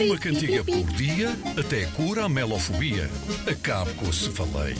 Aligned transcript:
Uma 0.00 0.18
cantiga 0.18 0.64
por 0.64 0.84
dia 0.94 1.30
até 1.58 1.84
cura 1.86 2.24
a 2.24 2.28
melofobia. 2.28 3.08
Acabe 3.46 3.92
com 3.94 4.08
a 4.08 4.12
cefaleia. 4.12 4.74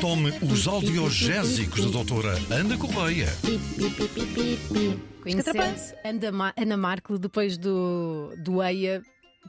Tome 0.00 0.30
os 0.42 0.66
audiogésicos 0.68 1.84
da 1.86 1.90
doutora 1.90 2.38
Ana 2.50 2.76
Correia. 2.76 3.28
Conhecendo 5.22 5.58
Ana, 6.04 6.32
Ma- 6.32 6.54
Ana 6.56 6.76
Marco, 6.76 7.18
depois 7.18 7.56
do, 7.58 8.32
do 8.38 8.62
EIA, 8.62 9.02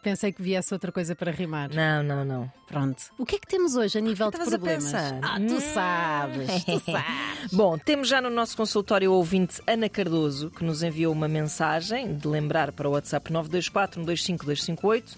pensei 0.06 0.32
que 0.32 0.40
viesse 0.40 0.72
outra 0.72 0.92
coisa 0.92 1.16
para 1.16 1.32
rimar. 1.32 1.74
Não, 1.74 2.04
não, 2.04 2.24
não. 2.24 2.52
Pronto. 2.68 3.06
O 3.18 3.26
que 3.26 3.38
é 3.38 3.40
que 3.40 3.48
temos 3.48 3.76
hoje 3.76 3.98
a 3.98 4.02
nível 4.02 4.30
de 4.30 4.36
estavas 4.36 4.54
a 4.54 4.58
problemas? 4.60 4.84
pensar? 4.84 5.20
Ah, 5.24 5.40
tu 5.40 5.60
sabes, 5.60 6.64
tu 6.64 6.80
sabes. 6.86 7.52
Bom, 7.52 7.76
temos 7.76 8.08
já 8.08 8.22
no 8.22 8.30
nosso 8.30 8.56
consultório 8.56 9.12
o 9.12 9.16
ouvinte 9.16 9.60
Ana 9.66 9.90
Cardoso, 9.90 10.52
que 10.52 10.64
nos 10.64 10.84
enviou 10.84 11.12
uma 11.12 11.28
mensagem 11.28 12.16
de 12.16 12.28
lembrar 12.28 12.72
para 12.72 12.88
o 12.88 12.92
WhatsApp 12.92 13.34
924 13.34 13.96
125 14.02 14.46
258, 14.46 15.16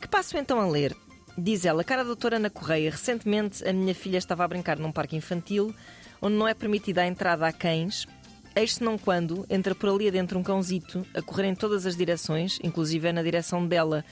que 0.00 0.08
passo 0.08 0.36
então 0.36 0.60
a 0.60 0.66
ler. 0.66 0.96
Diz 1.38 1.64
ela, 1.64 1.84
cara 1.84 2.04
doutora 2.04 2.36
Ana 2.36 2.50
Correia, 2.50 2.90
recentemente 2.90 3.66
a 3.68 3.72
minha 3.72 3.94
filha 3.94 4.18
estava 4.18 4.44
a 4.44 4.48
brincar 4.48 4.80
num 4.80 4.90
parque 4.90 5.14
infantil 5.14 5.72
onde 6.20 6.36
não 6.36 6.48
é 6.48 6.54
permitida 6.54 7.02
a 7.02 7.06
entrada 7.06 7.46
a 7.46 7.52
cães. 7.52 8.06
Eis-se 8.56 8.84
não 8.84 8.96
quando 8.96 9.44
entra 9.50 9.74
por 9.74 9.88
ali 9.88 10.06
adentro 10.06 10.38
um 10.38 10.42
cãozito 10.42 11.04
a 11.12 11.20
correr 11.20 11.46
em 11.48 11.54
todas 11.54 11.86
as 11.86 11.96
direções, 11.96 12.58
inclusive 12.62 13.08
é 13.08 13.12
na 13.12 13.22
direção 13.22 13.66
dela. 13.66 14.04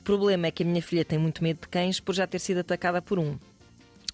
O 0.00 0.02
problema 0.02 0.46
é 0.46 0.50
que 0.50 0.62
a 0.62 0.66
minha 0.66 0.82
filha 0.82 1.04
tem 1.04 1.18
muito 1.18 1.42
medo 1.42 1.60
de 1.60 1.68
cães 1.68 2.00
por 2.00 2.14
já 2.14 2.26
ter 2.26 2.38
sido 2.38 2.58
atacada 2.58 3.02
por 3.02 3.18
um. 3.18 3.38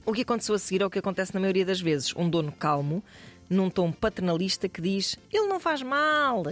O 0.04 0.12
que 0.12 0.22
aconteceu 0.22 0.54
a 0.54 0.58
seguir 0.58 0.82
é 0.82 0.86
o 0.86 0.90
que 0.90 0.98
acontece 0.98 1.32
na 1.32 1.40
maioria 1.40 1.64
das 1.64 1.80
vezes. 1.80 2.12
Um 2.16 2.28
dono 2.28 2.50
calmo, 2.50 3.04
num 3.48 3.70
tom 3.70 3.92
paternalista, 3.92 4.68
que 4.68 4.80
diz: 4.80 5.16
Ele 5.32 5.46
não 5.46 5.60
faz 5.60 5.80
mal. 5.82 6.42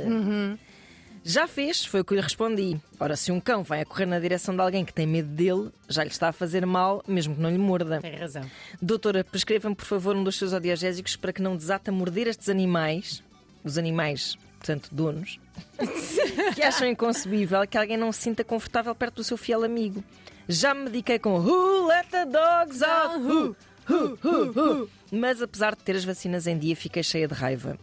Já 1.28 1.48
fez, 1.48 1.84
foi 1.84 2.02
o 2.02 2.04
que 2.04 2.14
lhe 2.14 2.20
respondi. 2.20 2.80
Ora, 3.00 3.16
se 3.16 3.32
um 3.32 3.40
cão 3.40 3.64
vai 3.64 3.80
a 3.80 3.84
correr 3.84 4.06
na 4.06 4.20
direção 4.20 4.54
de 4.54 4.60
alguém 4.62 4.84
que 4.84 4.92
tem 4.92 5.08
medo 5.08 5.28
dele, 5.28 5.70
já 5.88 6.04
lhe 6.04 6.10
está 6.10 6.28
a 6.28 6.32
fazer 6.32 6.64
mal, 6.64 7.02
mesmo 7.04 7.34
que 7.34 7.40
não 7.40 7.50
lhe 7.50 7.58
morda. 7.58 8.00
Tem 8.00 8.14
razão. 8.14 8.48
Doutora, 8.80 9.24
prescreva-me, 9.24 9.74
por 9.74 9.86
favor, 9.86 10.14
um 10.14 10.22
dos 10.22 10.36
seus 10.36 10.52
audiogésicos 10.52 11.16
para 11.16 11.32
que 11.32 11.42
não 11.42 11.56
desate 11.56 11.90
a 11.90 11.92
morder 11.92 12.28
estes 12.28 12.48
animais, 12.48 13.24
os 13.68 13.78
animais, 13.78 14.36
portanto, 14.58 14.88
donos, 14.92 15.38
que 16.54 16.62
acham 16.62 16.88
inconcebível 16.88 17.66
que 17.66 17.78
alguém 17.78 17.96
não 17.96 18.12
se 18.12 18.22
sinta 18.22 18.44
confortável 18.44 18.94
perto 18.94 19.16
do 19.16 19.24
seu 19.24 19.36
fiel 19.36 19.64
amigo. 19.64 20.02
Já 20.48 20.74
me 20.74 20.84
mediquei 20.84 21.18
com 21.18 21.38
Who 21.38 21.86
let 21.86 22.06
the 22.08 22.24
dogs 22.24 22.82
out? 22.82 23.18
Who? 23.18 23.56
Who, 23.88 24.18
who, 24.22 24.52
who? 24.52 24.90
Mas 25.10 25.40
apesar 25.40 25.74
de 25.74 25.82
ter 25.82 25.96
as 25.96 26.04
vacinas 26.04 26.46
em 26.46 26.58
dia, 26.58 26.74
fiquei 26.74 27.02
cheia 27.02 27.28
de 27.28 27.34
raiva. 27.34 27.78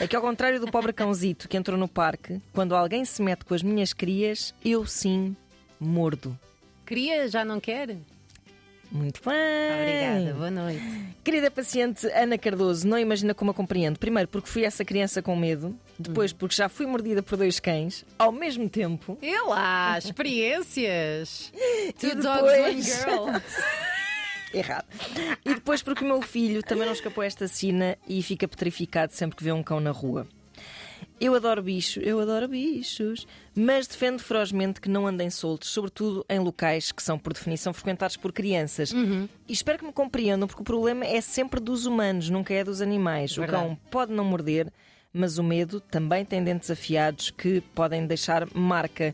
É 0.00 0.06
que, 0.06 0.14
ao 0.14 0.22
contrário 0.22 0.60
do 0.60 0.70
pobre 0.70 0.92
cãozito 0.92 1.48
que 1.48 1.56
entrou 1.56 1.76
no 1.78 1.88
parque, 1.88 2.40
quando 2.52 2.74
alguém 2.74 3.04
se 3.04 3.20
mete 3.20 3.44
com 3.44 3.54
as 3.54 3.62
minhas 3.62 3.92
crias, 3.92 4.54
eu 4.64 4.86
sim 4.86 5.34
mordo. 5.80 6.38
Queria, 6.86 7.28
já 7.28 7.44
não 7.44 7.58
quer? 7.58 7.96
Muito 8.90 9.20
bem. 9.22 10.14
Obrigada, 10.14 10.34
boa 10.34 10.50
noite. 10.50 10.82
Querida 11.22 11.50
paciente 11.50 12.06
Ana 12.06 12.38
Cardoso, 12.38 12.86
não 12.88 12.98
imagina 12.98 13.34
como 13.34 13.50
a 13.50 13.54
compreendo. 13.54 13.98
Primeiro, 13.98 14.28
porque 14.28 14.48
fui 14.48 14.64
essa 14.64 14.82
criança 14.84 15.20
com 15.20 15.36
medo. 15.36 15.78
Depois, 15.98 16.32
porque 16.32 16.54
já 16.54 16.68
fui 16.70 16.86
mordida 16.86 17.22
por 17.22 17.36
dois 17.36 17.60
cães. 17.60 18.04
Ao 18.18 18.32
mesmo 18.32 18.66
tempo. 18.68 19.18
E 19.20 19.38
lá, 19.46 19.98
experiências. 19.98 21.52
Two 22.00 22.10
E 22.10 22.14
dogs, 22.14 22.42
one 22.42 22.56
depois- 22.56 22.86
girl. 22.86 23.26
Errado. 24.54 24.86
E 25.44 25.54
depois, 25.54 25.82
porque 25.82 26.02
o 26.02 26.06
meu 26.08 26.22
filho 26.22 26.62
também 26.62 26.86
não 26.86 26.94
escapou 26.94 27.20
a 27.20 27.26
esta 27.26 27.46
sina 27.46 27.98
e 28.08 28.22
fica 28.22 28.48
petrificado 28.48 29.12
sempre 29.12 29.36
que 29.36 29.44
vê 29.44 29.52
um 29.52 29.62
cão 29.62 29.78
na 29.80 29.90
rua. 29.90 30.26
Eu 31.20 31.34
adoro 31.34 31.60
bicho, 31.62 31.98
eu 32.00 32.20
adoro 32.20 32.46
bichos, 32.46 33.26
mas 33.54 33.88
defendo 33.88 34.20
ferozmente 34.20 34.80
que 34.80 34.88
não 34.88 35.06
andem 35.06 35.28
soltos, 35.30 35.70
sobretudo 35.70 36.24
em 36.28 36.38
locais 36.38 36.92
que 36.92 37.02
são, 37.02 37.18
por 37.18 37.32
definição, 37.32 37.72
frequentados 37.72 38.16
por 38.16 38.32
crianças. 38.32 38.92
Uhum. 38.92 39.28
E 39.48 39.52
espero 39.52 39.78
que 39.78 39.84
me 39.84 39.92
compreendam, 39.92 40.46
porque 40.46 40.62
o 40.62 40.64
problema 40.64 41.04
é 41.04 41.20
sempre 41.20 41.58
dos 41.58 41.86
humanos, 41.86 42.30
nunca 42.30 42.54
é 42.54 42.62
dos 42.62 42.80
animais. 42.80 43.36
O 43.36 43.40
Verdade. 43.40 43.64
cão 43.64 43.78
pode 43.90 44.12
não 44.12 44.24
morder, 44.24 44.72
mas 45.12 45.38
o 45.38 45.42
medo 45.42 45.80
também 45.80 46.24
tem 46.24 46.42
dentes 46.42 46.70
afiados 46.70 47.30
que 47.30 47.60
podem 47.74 48.06
deixar 48.06 48.46
marca. 48.54 49.12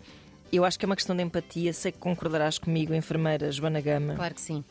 Eu 0.53 0.65
acho 0.65 0.79
que 0.79 0.85
é 0.85 0.89
uma 0.89 0.97
questão 0.97 1.17
de 1.17 1.23
empatia, 1.23 1.73
sei 1.73 1.91
que 1.91 1.99
concordarás 1.99 2.59
comigo, 2.59 2.93
enfermeira 2.93 3.51
Joana 3.51 3.81
Gama. 3.81 4.15
Claro 4.15 4.35
que 4.35 4.43
sim. 4.43 4.63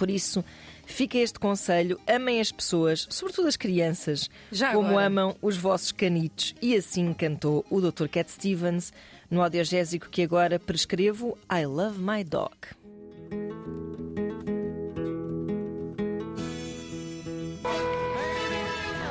Por 0.00 0.08
isso, 0.10 0.42
fica 0.86 1.18
este 1.18 1.38
conselho: 1.38 2.00
amem 2.06 2.40
as 2.40 2.50
pessoas, 2.50 3.06
sobretudo 3.10 3.48
as 3.48 3.56
crianças, 3.56 4.30
Já 4.50 4.72
como 4.72 4.88
agora. 4.88 5.06
amam 5.08 5.36
os 5.42 5.58
vossos 5.58 5.92
canitos. 5.92 6.54
E 6.62 6.74
assim 6.74 7.12
cantou 7.12 7.66
o 7.68 7.82
Dr. 7.82 8.08
Cat 8.08 8.30
Stevens 8.32 8.94
no 9.30 9.42
audiogésico 9.42 10.08
que 10.08 10.22
agora 10.22 10.58
prescrevo 10.58 11.36
I 11.52 11.66
Love 11.66 11.98
My 12.00 12.24
Dog. 12.24 12.56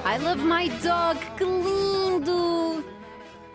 I 0.05 0.17
love 0.17 0.43
my 0.43 0.69
dog, 0.81 1.19
que 1.37 1.43
lindo! 1.45 2.68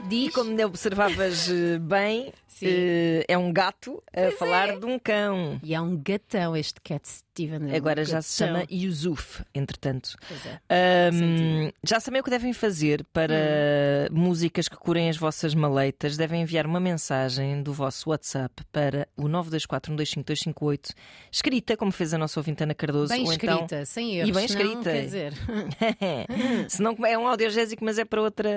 E 0.04 0.08
Diz. 0.08 0.34
como 0.34 0.62
observavas 0.64 1.48
eh, 1.50 1.78
bem, 1.78 2.32
Sim. 2.46 2.66
eh, 2.68 3.24
é 3.26 3.38
um 3.38 3.52
gato 3.52 4.02
a 4.14 4.30
falar 4.32 4.78
de 4.78 4.84
um 4.86 4.98
cão. 4.98 5.58
E 5.62 5.74
é 5.74 5.80
um 5.80 5.96
gatão 5.96 6.54
este 6.56 6.80
Cat 6.82 7.08
Steven. 7.08 7.70
é 7.70 7.72
um 7.72 7.76
Agora 7.76 8.04
já 8.04 8.20
se 8.22 8.38
gatão. 8.44 8.56
chama 8.60 8.66
Yusuf, 8.70 9.42
entretanto. 9.54 10.14
Pois 10.28 10.46
é. 10.46 10.60
Ahm, 10.70 11.70
já 11.82 11.98
sabem 12.00 12.20
o 12.20 12.24
que 12.24 12.30
devem 12.30 12.52
fazer 12.52 13.02
para 13.12 13.34
Hum. 14.12 14.14
músicas 14.20 14.68
que 14.68 14.76
curem 14.76 15.08
as 15.08 15.16
vossas 15.16 15.54
maleitas. 15.54 16.16
Devem 16.16 16.42
enviar 16.42 16.66
uma 16.66 16.78
mensagem 16.78 17.62
do 17.62 17.72
vosso 17.72 18.10
WhatsApp 18.10 18.62
para 18.70 19.08
o 19.16 19.26
924-125-258, 19.28 20.90
escrita, 21.32 21.76
como 21.76 21.90
fez 21.90 22.12
a 22.14 22.18
nossa 22.18 22.38
ouvinte 22.38 22.62
Ana 22.62 22.74
Cardoso. 22.74 23.12
Bem 23.12 23.24
ou 23.24 23.32
escrita, 23.32 23.54
então... 23.64 23.84
sem 23.86 24.16
erros. 24.16 24.28
E 24.28 24.32
bem 24.32 24.40
não, 24.42 24.54
escrita. 24.54 24.92
Quer 24.92 25.04
dizer, 25.04 25.32
Se 26.68 26.82
não, 26.82 26.94
é 27.06 27.16
um 27.18 27.26
audiogésico, 27.26 27.84
mas 27.84 27.98
é 27.98 28.04
para 28.04 28.20
outro 28.22 28.48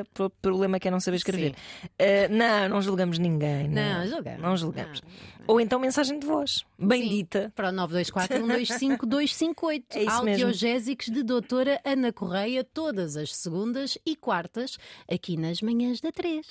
problema 0.41 0.79
que 0.79 0.87
é 0.87 0.91
não 0.91 0.99
saber 0.99 1.17
escrever. 1.36 1.36
Sim. 1.45 1.55
Ah, 1.99 2.27
não, 2.29 2.69
não 2.69 2.81
julgamos 2.81 3.17
ninguém. 3.17 3.67
Não, 3.67 4.05
julgamos. 4.07 4.41
Não 4.41 4.57
julgamos. 4.57 5.01
Ou 5.47 5.61
então 5.61 5.79
mensagem 5.79 6.19
de 6.19 6.27
voz, 6.27 6.65
bem 6.77 7.03
Sim. 7.03 7.09
dita. 7.09 7.53
para 7.55 7.69
o 7.69 7.71
924 7.71 8.37
125 8.37 9.05
258. 9.05 9.97
É 9.97 11.11
de 11.11 11.23
doutora 11.23 11.79
Ana 11.85 12.11
Correia, 12.11 12.65
todas 12.65 13.15
as 13.15 13.33
segundas 13.33 13.97
e 14.05 14.15
quartas, 14.15 14.77
aqui 15.09 15.37
nas 15.37 15.61
manhãs 15.61 16.01
da 16.01 16.11
3. 16.11 16.45